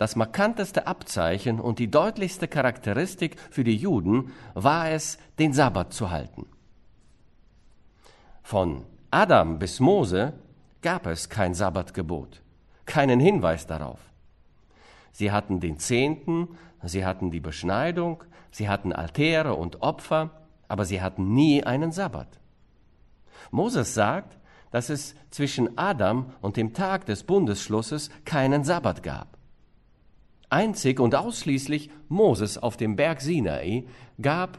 das 0.00 0.16
markanteste 0.16 0.86
Abzeichen 0.86 1.60
und 1.60 1.78
die 1.78 1.90
deutlichste 1.90 2.48
Charakteristik 2.48 3.38
für 3.50 3.64
die 3.64 3.76
Juden 3.76 4.32
war 4.54 4.88
es, 4.88 5.18
den 5.38 5.52
Sabbat 5.52 5.92
zu 5.92 6.10
halten. 6.10 6.46
Von 8.42 8.86
Adam 9.10 9.58
bis 9.58 9.78
Mose 9.78 10.32
gab 10.80 11.06
es 11.06 11.28
kein 11.28 11.52
Sabbatgebot, 11.52 12.40
keinen 12.86 13.20
Hinweis 13.20 13.66
darauf. 13.66 13.98
Sie 15.12 15.32
hatten 15.32 15.60
den 15.60 15.78
Zehnten, 15.78 16.48
sie 16.82 17.04
hatten 17.04 17.30
die 17.30 17.40
Beschneidung, 17.40 18.24
sie 18.50 18.70
hatten 18.70 18.94
Altäre 18.94 19.52
und 19.52 19.82
Opfer, 19.82 20.30
aber 20.66 20.86
sie 20.86 21.02
hatten 21.02 21.34
nie 21.34 21.62
einen 21.62 21.92
Sabbat. 21.92 22.40
Moses 23.50 23.92
sagt, 23.92 24.38
dass 24.70 24.88
es 24.88 25.14
zwischen 25.28 25.76
Adam 25.76 26.32
und 26.40 26.56
dem 26.56 26.72
Tag 26.72 27.04
des 27.04 27.22
Bundesschlusses 27.24 28.08
keinen 28.24 28.64
Sabbat 28.64 29.02
gab. 29.02 29.39
Einzig 30.50 30.98
und 30.98 31.14
ausschließlich 31.14 31.90
Moses 32.08 32.58
auf 32.58 32.76
dem 32.76 32.96
Berg 32.96 33.20
Sinai 33.20 33.84
gab 34.20 34.58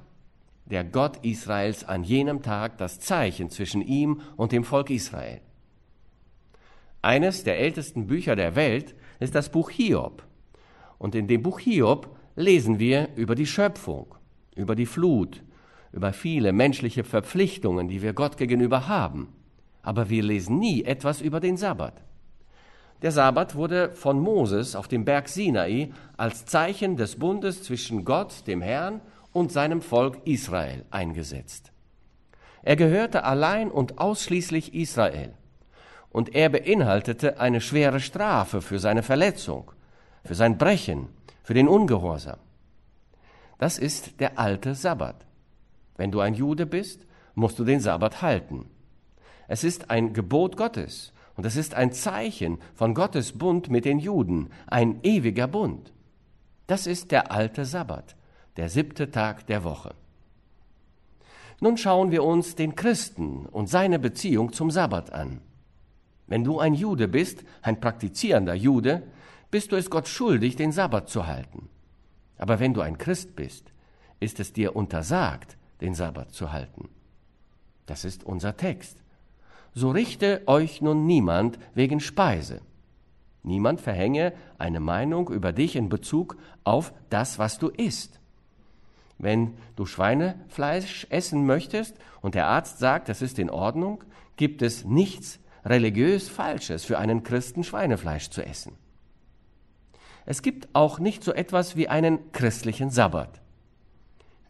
der 0.66 0.86
Gott 0.86 1.18
Israels 1.24 1.84
an 1.84 2.06
jenem 2.06 2.42
Tag 2.42 2.78
das 2.78 3.02
Zeichen 3.02 3.50
zwischen 3.50 3.82
ihm 3.82 4.22
und 4.38 4.54
dem 4.54 4.64
Volk 4.64 4.90
Israel. 4.90 5.42
Eines 7.02 7.44
der 7.44 7.60
ältesten 7.60 8.08
Bücher 8.08 8.38
der 8.38 8.56
Welt 8.56 8.96
ist 9.20 9.36
das 9.36 9.50
Buch 9.50 9.70
Hiob. 9.70 10.24
Und 10.98 11.14
in 11.14 11.28
dem 11.28 11.44
Buch 11.44 11.60
Hiob 11.60 12.16
lesen 12.38 12.80
wir 12.80 13.10
über 13.18 13.36
die 13.36 13.48
Schöpfung, 13.48 14.16
über 14.56 14.76
die 14.76 14.86
Flut, 14.86 15.44
über 15.92 16.14
viele 16.14 16.54
menschliche 16.54 17.04
Verpflichtungen, 17.04 17.90
die 17.90 18.02
wir 18.02 18.14
Gott 18.14 18.38
gegenüber 18.38 18.88
haben. 18.88 19.28
Aber 19.82 20.10
wir 20.10 20.24
lesen 20.24 20.58
nie 20.60 20.84
etwas 20.86 21.20
über 21.20 21.42
den 21.42 21.58
Sabbat. 21.58 22.02
Der 23.02 23.12
Sabbat 23.12 23.56
wurde 23.56 23.92
von 23.92 24.20
Moses 24.20 24.76
auf 24.76 24.88
dem 24.88 25.06
Berg 25.06 25.28
Sinai 25.28 25.92
als 26.18 26.46
Zeichen 26.46 26.98
des 26.98 27.18
Bundes 27.18 27.64
zwischen 27.64 28.06
Gott, 28.06 28.46
dem 28.46 28.62
Herrn, 28.62 29.02
und 29.34 29.52
seinem 29.52 29.82
Volk 29.82 30.20
Israel 30.26 30.86
eingesetzt. 30.92 31.72
Er 32.64 32.76
gehörte 32.76 33.24
allein 33.24 33.72
und 33.72 33.98
ausschließlich 33.98 34.76
Israel. 34.76 35.34
Und 36.12 36.36
er 36.36 36.50
beinhaltete 36.50 37.40
eine 37.40 37.62
schwere 37.62 38.02
Strafe 38.02 38.62
für 38.62 38.78
seine 38.78 39.02
Verletzung, 39.02 39.72
für 40.24 40.36
sein 40.36 40.58
Brechen, 40.58 41.08
für 41.42 41.54
den 41.54 41.68
Ungehorsam. 41.68 42.38
Das 43.58 43.80
ist 43.80 44.20
der 44.20 44.38
alte 44.38 44.76
Sabbat. 44.76 45.26
Wenn 45.96 46.12
du 46.12 46.20
ein 46.20 46.36
Jude 46.36 46.66
bist, 46.66 47.08
musst 47.34 47.58
du 47.58 47.64
den 47.64 47.80
Sabbat 47.80 48.22
halten. 48.22 48.70
Es 49.48 49.64
ist 49.64 49.90
ein 49.90 50.14
Gebot 50.14 50.58
Gottes 50.58 51.14
und 51.42 51.48
es 51.48 51.56
ist 51.56 51.74
ein 51.74 51.92
Zeichen 51.92 52.60
von 52.76 52.94
Gottes 52.94 53.32
Bund 53.32 53.72
mit 53.72 53.84
den 53.84 53.98
Juden, 53.98 54.52
ein 54.68 55.00
ewiger 55.02 55.48
Bund. 55.48 55.92
Das 56.68 56.86
ist 56.86 57.10
der 57.10 57.32
alte 57.32 57.66
Sabbat, 57.66 58.16
der 58.58 58.70
siebte 58.70 59.10
Tag 59.10 59.48
der 59.48 59.64
Woche. 59.64 59.96
Nun 61.60 61.78
schauen 61.78 62.12
wir 62.12 62.24
uns 62.24 62.54
den 62.54 62.76
Christen 62.76 63.48
und 63.48 63.70
seine 63.70 63.98
Beziehung 63.98 64.54
zum 64.54 64.70
Sabbat 64.70 65.14
an. 65.14 65.42
Wenn 66.28 66.44
du 66.44 66.60
ein 66.60 66.76
Jude 66.76 67.08
bist, 67.08 67.44
ein 67.64 67.82
praktizierender 67.82 68.54
Jude, 68.54 69.02
bist 69.50 69.72
du 69.72 69.78
es 69.78 69.90
Gott 69.90 70.08
schuldig, 70.08 70.58
den 70.58 70.72
Sabbat 70.72 71.10
zu 71.10 71.26
halten. 71.26 71.70
Aber 72.38 72.60
wenn 72.60 72.76
du 72.76 72.82
ein 72.82 73.00
Christ 73.00 73.36
bist, 73.36 73.74
ist 74.20 74.40
es 74.40 74.54
dir 74.54 74.76
untersagt, 74.76 75.58
den 75.82 75.96
Sabbat 75.96 76.34
zu 76.34 76.52
halten. 76.52 76.88
Das 77.88 78.06
ist 78.06 78.24
unser 78.24 78.58
Text 78.58 79.01
so 79.74 79.92
richte 79.92 80.42
euch 80.48 80.82
nun 80.82 81.06
niemand 81.06 81.58
wegen 81.74 82.00
Speise. 82.00 82.62
Niemand 83.44 83.82
verhänge 83.82 84.34
eine 84.58 84.80
Meinung 84.80 85.30
über 85.30 85.52
dich 85.52 85.76
in 85.76 85.90
Bezug 85.90 86.38
auf 86.64 86.94
das, 87.10 87.40
was 87.40 87.58
du 87.58 87.70
isst. 87.70 88.20
Wenn 89.18 89.54
du 89.76 89.86
Schweinefleisch 89.86 91.08
essen 91.10 91.46
möchtest 91.46 91.96
und 92.22 92.36
der 92.36 92.48
Arzt 92.48 92.80
sagt, 92.80 93.10
das 93.10 93.22
ist 93.22 93.40
in 93.40 93.50
Ordnung, 93.50 94.04
gibt 94.36 94.62
es 94.62 94.86
nichts 94.86 95.40
religiös 95.66 96.28
Falsches 96.28 96.84
für 96.84 96.98
einen 96.98 97.24
Christen 97.24 97.64
Schweinefleisch 97.64 98.30
zu 98.30 98.46
essen. 98.46 98.74
Es 100.26 100.42
gibt 100.42 100.70
auch 100.74 101.00
nicht 101.00 101.24
so 101.24 101.34
etwas 101.34 101.76
wie 101.76 101.88
einen 101.88 102.32
christlichen 102.32 102.90
Sabbat. 102.90 103.42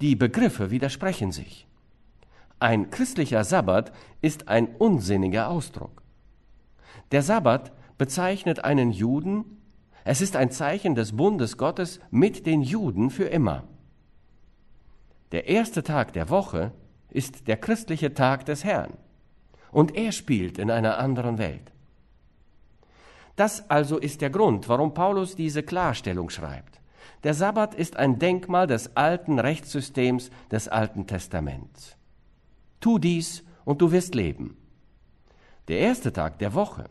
Die 0.02 0.16
Begriffe 0.16 0.72
widersprechen 0.72 1.32
sich. 1.32 1.68
Ein 2.62 2.92
christlicher 2.92 3.44
Sabbat 3.44 3.92
ist 4.22 4.48
ein 4.48 4.68
unsinniger 4.76 5.50
Ausdruck. 5.50 6.04
Der 7.12 7.24
Sabbat 7.24 7.72
bezeichnet 7.98 8.64
einen 8.64 8.92
Juden, 8.92 9.64
es 10.04 10.22
ist 10.22 10.36
ein 10.36 10.52
Zeichen 10.52 10.94
des 10.94 11.18
Bundes 11.18 11.58
Gottes 11.58 12.00
mit 12.12 12.46
den 12.46 12.62
Juden 12.62 13.10
für 13.10 13.24
immer. 13.24 13.64
Der 15.32 15.48
erste 15.48 15.82
Tag 15.82 16.14
der 16.14 16.30
Woche 16.30 16.72
ist 17.10 17.48
der 17.48 17.58
christliche 17.58 18.14
Tag 18.14 18.46
des 18.46 18.64
Herrn 18.64 18.94
und 19.72 19.96
er 19.96 20.12
spielt 20.12 20.60
in 20.60 20.70
einer 20.70 21.00
anderen 21.00 21.40
Welt. 21.40 21.72
Das 23.38 23.72
also 23.72 23.98
ist 23.98 24.22
der 24.22 24.30
Grund, 24.30 24.70
warum 24.70 24.94
Paulus 24.94 25.36
diese 25.36 25.64
Klarstellung 25.64 26.30
schreibt. 26.30 26.80
Der 27.24 27.34
Sabbat 27.34 27.74
ist 27.74 27.98
ein 27.98 28.20
Denkmal 28.20 28.68
des 28.68 28.96
alten 28.96 29.40
Rechtssystems 29.40 30.30
des 30.52 30.68
Alten 30.68 31.08
Testaments. 31.08 31.98
Tu 32.82 33.00
dies 33.00 33.44
und 33.64 33.82
du 33.82 33.92
wirst 33.92 34.16
leben. 34.16 34.58
Der 35.68 35.80
erste 35.80 36.12
Tag 36.12 36.40
der 36.40 36.54
Woche, 36.54 36.90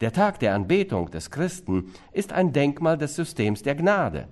der 0.00 0.12
Tag 0.12 0.38
der 0.38 0.54
Anbetung 0.54 1.10
des 1.10 1.30
Christen, 1.30 1.92
ist 2.12 2.32
ein 2.32 2.52
Denkmal 2.52 2.96
des 2.96 3.16
Systems 3.16 3.62
der 3.62 3.74
Gnade. 3.74 4.28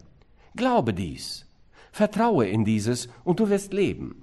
Glaube 0.54 0.94
dies, 0.94 1.44
vertraue 1.92 2.46
in 2.46 2.64
dieses 2.64 3.08
und 3.24 3.40
du 3.40 3.50
wirst 3.50 3.72
leben. 3.72 4.22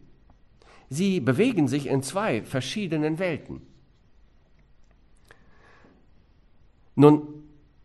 Sie 0.89 1.19
bewegen 1.19 1.67
sich 1.67 1.87
in 1.87 2.01
zwei 2.01 2.43
verschiedenen 2.43 3.19
Welten. 3.19 3.61
Nun, 6.95 7.27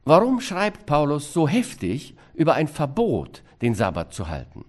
warum 0.05 0.41
schreibt 0.41 0.87
Paulus 0.87 1.33
so 1.33 1.49
heftig 1.49 2.15
über 2.35 2.55
ein 2.55 2.69
Verbot, 2.69 3.43
den 3.63 3.75
Sabbat 3.75 4.13
zu 4.13 4.29
halten? 4.29 4.65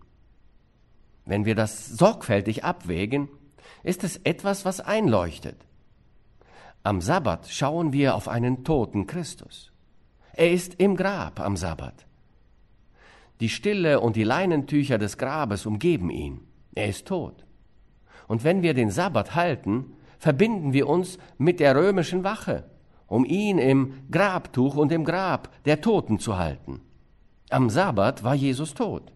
Wenn 1.25 1.45
wir 1.45 1.53
das 1.53 1.89
sorgfältig 1.89 2.63
abwägen, 2.63 3.27
ist 3.83 4.03
es 4.03 4.17
etwas, 4.17 4.65
was 4.65 4.81
einleuchtet. 4.81 5.65
Am 6.83 7.01
Sabbat 7.01 7.47
schauen 7.49 7.93
wir 7.93 8.15
auf 8.15 8.27
einen 8.27 8.63
toten 8.63 9.05
Christus. 9.07 9.71
Er 10.33 10.51
ist 10.51 10.75
im 10.75 10.95
Grab 10.95 11.39
am 11.39 11.57
Sabbat. 11.57 12.05
Die 13.39 13.49
Stille 13.49 13.99
und 13.99 14.15
die 14.15 14.23
Leinentücher 14.23 14.97
des 14.97 15.17
Grabes 15.17 15.65
umgeben 15.65 16.09
ihn. 16.09 16.41
Er 16.75 16.87
ist 16.87 17.07
tot. 17.07 17.45
Und 18.27 18.43
wenn 18.43 18.61
wir 18.61 18.73
den 18.73 18.91
Sabbat 18.91 19.35
halten, 19.35 19.93
verbinden 20.17 20.73
wir 20.73 20.87
uns 20.87 21.17
mit 21.37 21.59
der 21.59 21.75
römischen 21.75 22.23
Wache, 22.23 22.65
um 23.07 23.25
ihn 23.25 23.57
im 23.57 23.93
Grabtuch 24.11 24.75
und 24.75 24.91
im 24.91 25.03
Grab 25.03 25.49
der 25.65 25.81
Toten 25.81 26.19
zu 26.19 26.37
halten. 26.37 26.81
Am 27.49 27.69
Sabbat 27.69 28.23
war 28.23 28.35
Jesus 28.35 28.73
tot. 28.73 29.11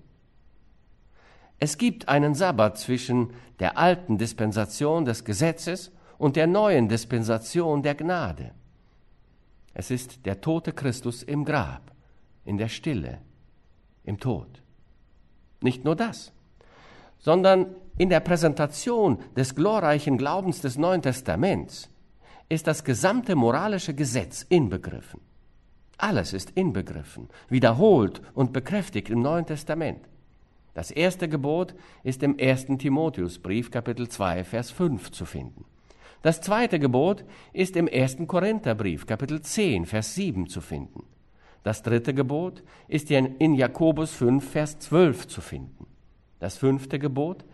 Es 1.64 1.78
gibt 1.78 2.10
einen 2.10 2.36
Sabbat 2.36 2.78
zwischen 2.78 3.30
der 3.62 3.78
alten 3.78 4.18
Dispensation 4.18 5.06
des 5.06 5.24
Gesetzes 5.24 5.94
und 6.18 6.36
der 6.36 6.46
neuen 6.46 6.90
Dispensation 6.90 7.82
der 7.82 7.96
Gnade. 7.96 8.52
Es 9.74 9.90
ist 9.90 10.26
der 10.26 10.42
tote 10.42 10.74
Christus 10.74 11.24
im 11.24 11.46
Grab, 11.46 11.94
in 12.44 12.58
der 12.58 12.68
Stille, 12.68 13.20
im 14.04 14.20
Tod. 14.20 14.62
Nicht 15.62 15.86
nur 15.86 15.96
das, 15.96 16.34
sondern 17.18 17.68
in 17.98 18.10
der 18.10 18.20
Präsentation 18.20 19.20
des 19.38 19.56
glorreichen 19.56 20.18
Glaubens 20.18 20.60
des 20.60 20.78
Neuen 20.78 21.02
Testaments 21.02 21.90
ist 22.50 22.68
das 22.68 22.84
gesamte 22.84 23.36
moralische 23.36 23.94
Gesetz 23.94 24.46
inbegriffen. 24.50 25.22
Alles 25.98 26.34
ist 26.34 26.50
inbegriffen, 26.56 27.30
wiederholt 27.48 28.22
und 28.34 28.52
bekräftigt 28.52 29.10
im 29.10 29.22
Neuen 29.22 29.46
Testament. 29.46 30.10
Das 30.74 30.90
erste 30.90 31.30
Gebot 31.30 31.76
ist 32.04 32.24
im 32.24 32.38
ersten 32.40 32.80
Timotheusbrief 32.80 33.70
Kapitel 33.70 34.08
2 34.08 34.44
Vers 34.44 34.72
5 34.72 35.12
zu 35.12 35.26
finden. 35.26 35.66
Das 36.24 36.42
zweite 36.42 36.80
Gebot 36.80 37.26
ist 37.52 37.76
im 37.76 37.88
ersten 37.88 38.28
Korintherbrief 38.28 39.06
Kapitel 39.06 39.42
10 39.42 39.86
Vers 39.86 40.16
7 40.16 40.48
zu 40.48 40.62
finden. 40.62 41.04
Das 41.64 41.84
dritte 41.84 42.14
Gebot 42.14 42.64
ist 42.88 43.12
in 43.12 43.54
Jakobus 43.54 44.14
5 44.14 44.50
Vers 44.50 44.80
12 44.80 45.28
zu 45.28 45.42
finden. 45.42 45.86
Das 46.40 46.58
fünfte 46.58 46.98
Gebot 46.98 47.46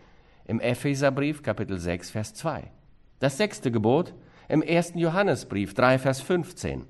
im 0.46 0.58
Epheserbrief 0.58 1.42
Kapitel 1.42 1.78
6 1.78 2.10
Vers 2.10 2.34
2. 2.34 2.70
Das 3.18 3.36
sechste 3.36 3.70
Gebot 3.70 4.14
im 4.48 4.62
ersten 4.62 4.98
Johannesbrief 4.98 5.74
3 5.74 5.98
Vers 5.98 6.22
15. 6.22 6.86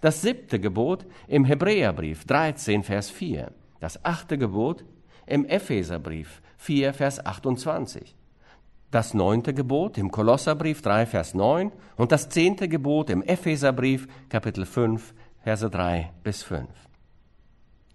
Das 0.00 0.20
siebte 0.20 0.58
Gebot 0.58 1.06
im 1.28 1.44
Hebräerbrief 1.44 2.24
13 2.26 2.82
Vers 2.82 3.08
4. 3.08 3.52
Das 3.78 4.04
achte 4.04 4.36
Gebot 4.36 4.84
im 5.30 5.44
Epheserbrief 5.44 6.42
4, 6.58 6.92
Vers 6.92 7.24
28. 7.24 8.14
Das 8.90 9.14
neunte 9.14 9.54
Gebot 9.54 9.98
im 9.98 10.10
Kolosserbrief 10.10 10.82
3, 10.82 11.06
Vers 11.06 11.34
9 11.34 11.70
und 11.96 12.10
das 12.10 12.28
zehnte 12.28 12.68
Gebot 12.68 13.08
im 13.08 13.22
Epheserbrief 13.22 14.08
Kapitel 14.28 14.66
5, 14.66 15.14
Verse 15.42 15.70
3 15.70 16.12
bis 16.24 16.42
5. 16.42 16.68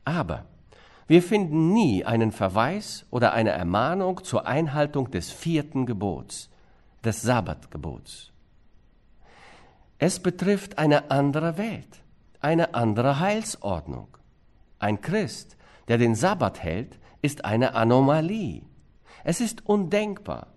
Aber 0.05 0.45
wir 1.07 1.21
finden 1.21 1.73
nie 1.73 2.05
einen 2.05 2.31
Verweis 2.31 3.05
oder 3.11 3.33
eine 3.33 3.51
Ermahnung 3.51 4.23
zur 4.23 4.47
Einhaltung 4.47 5.11
des 5.11 5.31
vierten 5.31 5.85
Gebots, 5.85 6.49
des 7.03 7.21
Sabbatgebots. 7.21 8.31
Es 9.99 10.19
betrifft 10.19 10.77
eine 10.77 11.11
andere 11.11 11.57
Welt, 11.57 12.01
eine 12.39 12.73
andere 12.73 13.19
Heilsordnung. 13.19 14.07
Ein 14.79 15.01
Christ, 15.01 15.57
der 15.87 15.97
den 15.97 16.15
Sabbat 16.15 16.63
hält, 16.63 16.99
ist 17.25 17.43
eine 17.43 17.73
Anomalie. 17.73 18.61
Es 19.23 19.41
ist 19.41 19.65
undenkbar. 19.65 20.47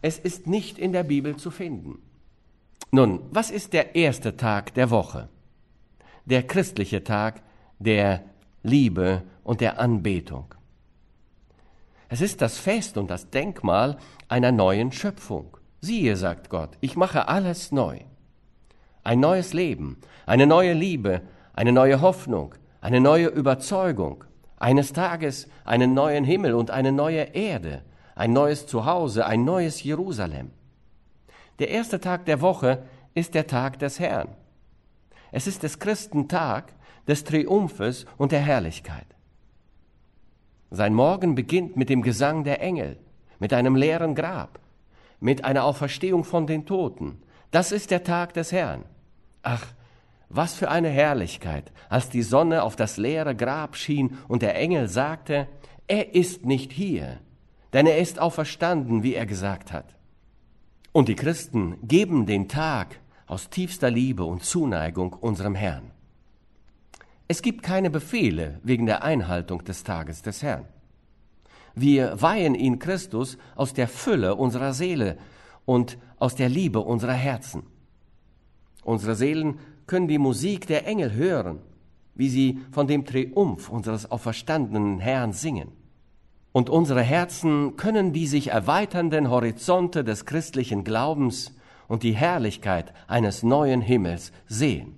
Es 0.00 0.18
ist 0.18 0.46
nicht 0.46 0.78
in 0.78 0.92
der 0.92 1.04
Bibel 1.04 1.36
zu 1.36 1.50
finden. 1.50 1.98
Nun, 2.90 3.20
was 3.30 3.50
ist 3.50 3.72
der 3.74 3.94
erste 3.94 4.36
Tag 4.36 4.74
der 4.74 4.90
Woche? 4.90 5.28
Der 6.24 6.42
christliche 6.42 7.04
Tag 7.04 7.42
der 7.78 8.22
Liebe 8.62 9.22
und 9.42 9.60
der 9.60 9.78
Anbetung. 9.78 10.54
Es 12.08 12.20
ist 12.22 12.40
das 12.40 12.58
Fest 12.58 12.96
und 12.96 13.10
das 13.10 13.28
Denkmal 13.30 13.98
einer 14.28 14.52
neuen 14.52 14.92
Schöpfung. 14.92 15.56
Siehe, 15.80 16.16
sagt 16.16 16.48
Gott, 16.48 16.78
ich 16.80 16.96
mache 16.96 17.28
alles 17.28 17.72
neu. 17.72 17.98
Ein 19.02 19.20
neues 19.20 19.52
Leben, 19.52 19.98
eine 20.24 20.46
neue 20.46 20.72
Liebe, 20.72 21.20
eine 21.52 21.72
neue 21.72 22.00
Hoffnung, 22.00 22.54
eine 22.80 23.00
neue 23.00 23.26
Überzeugung, 23.26 24.24
eines 24.56 24.92
Tages 24.92 25.48
einen 25.64 25.94
neuen 25.94 26.24
Himmel 26.24 26.54
und 26.54 26.70
eine 26.70 26.92
neue 26.92 27.22
Erde, 27.34 27.82
ein 28.14 28.32
neues 28.32 28.66
Zuhause, 28.66 29.26
ein 29.26 29.44
neues 29.44 29.82
Jerusalem. 29.82 30.50
Der 31.58 31.70
erste 31.70 32.00
Tag 32.00 32.24
der 32.26 32.40
Woche 32.40 32.82
ist 33.14 33.34
der 33.34 33.46
Tag 33.46 33.78
des 33.78 34.00
Herrn. 34.00 34.28
Es 35.32 35.46
ist 35.46 35.62
des 35.62 35.78
Christen 35.78 36.28
Tag 36.28 36.72
des 37.06 37.24
Triumphes 37.24 38.06
und 38.16 38.32
der 38.32 38.40
Herrlichkeit. 38.40 39.06
Sein 40.70 40.94
Morgen 40.94 41.34
beginnt 41.34 41.76
mit 41.76 41.88
dem 41.88 42.02
Gesang 42.02 42.44
der 42.44 42.60
Engel, 42.60 42.96
mit 43.38 43.52
einem 43.52 43.76
leeren 43.76 44.14
Grab, 44.14 44.58
mit 45.20 45.44
einer 45.44 45.64
Auferstehung 45.64 46.24
von 46.24 46.46
den 46.46 46.66
Toten. 46.66 47.22
Das 47.50 47.70
ist 47.70 47.90
der 47.90 48.02
Tag 48.02 48.34
des 48.34 48.50
Herrn. 48.50 48.84
Ach, 49.42 49.66
was 50.28 50.54
für 50.54 50.70
eine 50.70 50.88
Herrlichkeit, 50.88 51.72
als 51.88 52.08
die 52.08 52.22
Sonne 52.22 52.62
auf 52.62 52.76
das 52.76 52.96
leere 52.96 53.34
Grab 53.34 53.76
schien 53.76 54.18
und 54.28 54.42
der 54.42 54.56
Engel 54.56 54.88
sagte, 54.88 55.48
er 55.86 56.14
ist 56.14 56.44
nicht 56.44 56.72
hier, 56.72 57.20
denn 57.72 57.86
er 57.86 57.98
ist 57.98 58.18
auferstanden, 58.18 59.02
wie 59.02 59.14
er 59.14 59.26
gesagt 59.26 59.72
hat. 59.72 59.94
Und 60.92 61.08
die 61.08 61.16
Christen 61.16 61.76
geben 61.82 62.26
den 62.26 62.48
Tag 62.48 63.00
aus 63.26 63.50
tiefster 63.50 63.90
Liebe 63.90 64.24
und 64.24 64.44
Zuneigung 64.44 65.12
unserem 65.12 65.54
Herrn. 65.54 65.90
Es 67.26 67.42
gibt 67.42 67.62
keine 67.62 67.90
Befehle 67.90 68.60
wegen 68.62 68.86
der 68.86 69.02
Einhaltung 69.02 69.64
des 69.64 69.82
Tages 69.82 70.22
des 70.22 70.42
Herrn. 70.42 70.66
Wir 71.74 72.20
weihen 72.20 72.54
ihn 72.54 72.78
Christus 72.78 73.38
aus 73.56 73.72
der 73.72 73.88
Fülle 73.88 74.36
unserer 74.36 74.74
Seele 74.74 75.18
und 75.64 75.98
aus 76.18 76.34
der 76.34 76.48
Liebe 76.48 76.80
unserer 76.80 77.14
Herzen. 77.14 77.64
Unsere 78.84 79.16
Seelen 79.16 79.58
können 79.86 80.08
die 80.08 80.18
Musik 80.18 80.66
der 80.66 80.86
Engel 80.86 81.12
hören, 81.12 81.58
wie 82.14 82.28
sie 82.28 82.60
von 82.70 82.86
dem 82.86 83.04
Triumph 83.04 83.68
unseres 83.68 84.10
auferstandenen 84.10 85.00
Herrn 85.00 85.32
singen. 85.32 85.72
Und 86.52 86.70
unsere 86.70 87.02
Herzen 87.02 87.76
können 87.76 88.12
die 88.12 88.26
sich 88.26 88.48
erweiternden 88.48 89.28
Horizonte 89.28 90.04
des 90.04 90.24
christlichen 90.24 90.84
Glaubens 90.84 91.52
und 91.88 92.02
die 92.02 92.12
Herrlichkeit 92.12 92.94
eines 93.08 93.42
neuen 93.42 93.80
Himmels 93.80 94.32
sehen. 94.46 94.94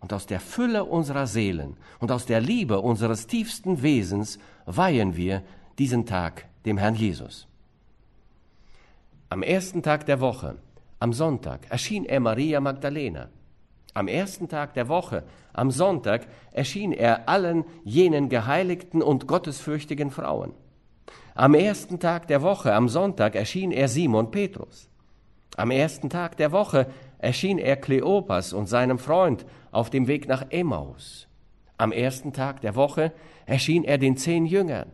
Und 0.00 0.12
aus 0.12 0.26
der 0.26 0.40
Fülle 0.40 0.84
unserer 0.84 1.26
Seelen 1.26 1.76
und 2.00 2.10
aus 2.10 2.26
der 2.26 2.40
Liebe 2.40 2.80
unseres 2.80 3.26
tiefsten 3.26 3.82
Wesens 3.82 4.38
weihen 4.66 5.16
wir 5.16 5.42
diesen 5.78 6.04
Tag 6.04 6.46
dem 6.64 6.78
Herrn 6.78 6.96
Jesus. 6.96 7.46
Am 9.28 9.42
ersten 9.42 9.82
Tag 9.82 10.06
der 10.06 10.20
Woche, 10.20 10.56
am 10.98 11.12
Sonntag, 11.12 11.70
erschien 11.70 12.04
er 12.04 12.20
Maria 12.20 12.60
Magdalena 12.60 13.28
am 13.96 14.08
ersten 14.08 14.48
Tag 14.48 14.74
der 14.74 14.88
Woche, 14.88 15.24
am 15.54 15.70
Sonntag, 15.70 16.26
erschien 16.52 16.92
er 16.92 17.30
allen 17.30 17.64
jenen 17.82 18.28
geheiligten 18.28 19.00
und 19.00 19.26
gottesfürchtigen 19.26 20.10
Frauen. 20.10 20.52
Am 21.34 21.54
ersten 21.54 21.98
Tag 21.98 22.28
der 22.28 22.42
Woche, 22.42 22.74
am 22.74 22.90
Sonntag, 22.90 23.34
erschien 23.34 23.72
er 23.72 23.88
Simon 23.88 24.30
Petrus. 24.30 24.90
Am 25.56 25.70
ersten 25.70 26.10
Tag 26.10 26.36
der 26.36 26.52
Woche 26.52 26.88
erschien 27.18 27.56
er 27.56 27.76
Kleopas 27.76 28.52
und 28.52 28.66
seinem 28.66 28.98
Freund 28.98 29.46
auf 29.72 29.88
dem 29.88 30.08
Weg 30.08 30.28
nach 30.28 30.44
Emmaus. 30.50 31.26
Am 31.78 31.90
ersten 31.90 32.34
Tag 32.34 32.60
der 32.60 32.74
Woche 32.74 33.12
erschien 33.46 33.82
er 33.82 33.96
den 33.96 34.18
zehn 34.18 34.44
Jüngern. 34.44 34.92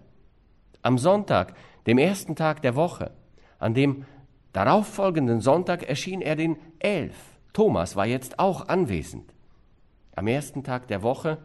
Am 0.83 0.97
Sonntag, 0.97 1.55
dem 1.89 1.99
ersten 1.99 2.37
Tag 2.37 2.63
der 2.63 2.77
Woche, 2.77 3.11
an 3.59 3.75
dem 3.75 4.05
darauffolgenden 4.53 5.41
Sonntag 5.41 5.83
erschien 5.83 6.23
er 6.23 6.37
den 6.37 6.57
elf. 6.79 7.32
Thomas 7.53 7.97
war 7.97 8.07
jetzt 8.07 8.39
auch 8.39 8.69
anwesend. 8.69 9.33
Am 10.15 10.27
ersten 10.27 10.65
Tag 10.65 10.89
der 10.89 11.03
Woche, 11.03 11.39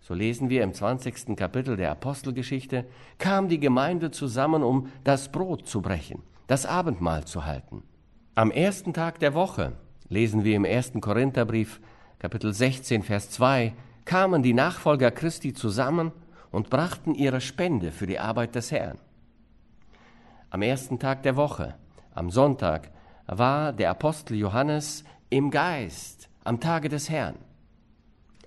so 0.00 0.12
lesen 0.14 0.50
wir 0.50 0.62
im 0.62 0.74
20. 0.74 1.36
Kapitel 1.36 1.76
der 1.76 1.90
Apostelgeschichte, 1.90 2.84
kam 3.18 3.48
die 3.48 3.60
Gemeinde 3.60 4.10
zusammen, 4.10 4.62
um 4.62 4.88
das 5.04 5.32
Brot 5.32 5.66
zu 5.66 5.80
brechen, 5.80 6.22
das 6.46 6.66
Abendmahl 6.66 7.24
zu 7.24 7.46
halten. 7.46 7.82
Am 8.34 8.50
ersten 8.50 8.92
Tag 8.92 9.18
der 9.20 9.34
Woche, 9.34 9.72
lesen 10.08 10.44
wir 10.44 10.56
im 10.56 10.64
1. 10.64 10.92
Korintherbrief, 11.00 11.80
Kapitel 12.18 12.52
16, 12.52 13.02
Vers 13.02 13.30
2, 13.30 13.72
kamen 14.04 14.42
die 14.42 14.54
Nachfolger 14.54 15.10
Christi 15.10 15.54
zusammen 15.54 16.12
und 16.50 16.70
brachten 16.70 17.14
ihre 17.14 17.40
Spende 17.40 17.90
für 17.90 18.06
die 18.06 18.18
Arbeit 18.18 18.54
des 18.54 18.70
Herrn. 18.70 18.98
Am 20.50 20.62
ersten 20.62 20.98
Tag 20.98 21.22
der 21.22 21.36
Woche, 21.36 21.74
am 22.14 22.30
Sonntag, 22.30 22.90
war 23.26 23.72
der 23.72 23.90
Apostel 23.90 24.36
Johannes 24.36 25.04
im 25.30 25.50
Geist 25.50 26.28
am 26.44 26.60
Tage 26.60 26.88
des 26.88 27.10
Herrn. 27.10 27.36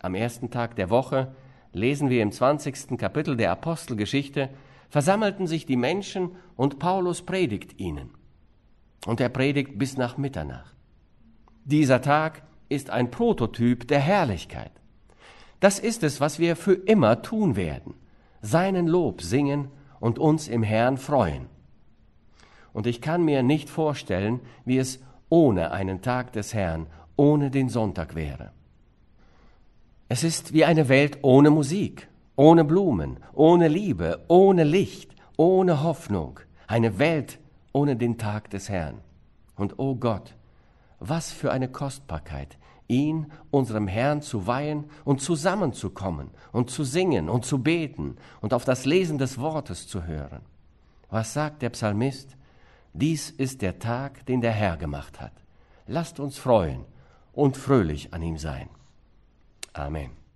Am 0.01 0.15
ersten 0.15 0.51
Tag 0.51 0.75
der 0.75 0.89
Woche 0.89 1.35
lesen 1.73 2.09
wir 2.09 2.21
im 2.21 2.31
20. 2.31 2.97
Kapitel 2.97 3.35
der 3.37 3.51
Apostelgeschichte, 3.51 4.49
versammelten 4.89 5.47
sich 5.47 5.65
die 5.65 5.75
Menschen 5.75 6.31
und 6.55 6.79
Paulus 6.79 7.21
predigt 7.21 7.79
ihnen. 7.79 8.11
Und 9.05 9.19
er 9.19 9.29
predigt 9.29 9.77
bis 9.77 9.97
nach 9.97 10.17
Mitternacht. 10.17 10.75
Dieser 11.65 12.01
Tag 12.01 12.43
ist 12.69 12.89
ein 12.89 13.11
Prototyp 13.11 13.87
der 13.87 13.99
Herrlichkeit. 13.99 14.71
Das 15.59 15.79
ist 15.79 16.03
es, 16.03 16.21
was 16.21 16.39
wir 16.39 16.55
für 16.55 16.73
immer 16.73 17.21
tun 17.21 17.55
werden. 17.55 17.95
Seinen 18.41 18.87
Lob 18.87 19.21
singen 19.21 19.69
und 19.99 20.19
uns 20.19 20.47
im 20.47 20.63
Herrn 20.63 20.97
freuen. 20.97 21.47
Und 22.73 22.85
ich 22.85 23.01
kann 23.01 23.23
mir 23.23 23.43
nicht 23.43 23.69
vorstellen, 23.69 24.39
wie 24.63 24.77
es 24.77 24.99
ohne 25.29 25.71
einen 25.71 26.01
Tag 26.01 26.33
des 26.33 26.53
Herrn, 26.53 26.87
ohne 27.15 27.51
den 27.51 27.69
Sonntag 27.69 28.15
wäre. 28.15 28.51
Es 30.09 30.23
ist 30.23 30.53
wie 30.53 30.63
eine 30.63 30.87
Welt 30.87 31.19
ohne 31.21 31.49
Musik, 31.49 32.07
ohne 32.35 32.63
Blumen, 32.63 33.19
ohne 33.33 33.67
Liebe, 33.67 34.23
ohne 34.27 34.63
Licht, 34.63 35.11
ohne 35.35 35.83
Hoffnung, 35.83 36.39
eine 36.67 36.99
Welt 36.99 37.39
ohne 37.73 37.95
den 37.95 38.17
Tag 38.17 38.49
des 38.49 38.69
Herrn. 38.69 39.01
Und 39.55 39.79
o 39.79 39.91
oh 39.91 39.95
Gott, 39.95 40.35
was 40.99 41.31
für 41.31 41.51
eine 41.51 41.67
Kostbarkeit 41.67 42.57
ihn 42.87 43.27
unserem 43.51 43.87
Herrn 43.87 44.21
zu 44.21 44.47
weihen 44.47 44.85
und 45.03 45.21
zusammenzukommen 45.21 46.29
und 46.51 46.69
zu 46.69 46.83
singen 46.83 47.29
und 47.29 47.45
zu 47.45 47.59
beten 47.59 48.15
und 48.41 48.53
auf 48.53 48.65
das 48.65 48.85
Lesen 48.85 49.17
des 49.17 49.39
Wortes 49.39 49.87
zu 49.87 50.05
hören. 50.05 50.41
Was 51.09 51.33
sagt 51.33 51.61
der 51.61 51.69
Psalmist? 51.69 52.37
Dies 52.99 53.29
ist 53.29 53.62
der 53.62 53.77
Tag, 53.77 54.25
den 54.25 54.41
der 54.41 54.53
Herr 54.53 54.75
gemacht 54.75 55.21
hat. 55.21 55.33
Lasst 55.86 56.19
uns 56.19 56.39
freuen 56.39 56.83
und 57.31 57.55
fröhlich 57.55 58.12
an 58.12 58.23
ihm 58.23 58.39
sein. 58.39 58.69
Amen. 59.73 60.26